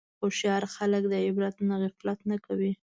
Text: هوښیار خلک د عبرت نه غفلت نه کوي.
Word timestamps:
هوښیار 0.19 0.63
خلک 0.75 1.03
د 1.09 1.13
عبرت 1.25 1.55
نه 1.67 1.75
غفلت 1.81 2.19
نه 2.29 2.37
کوي. 2.45 2.71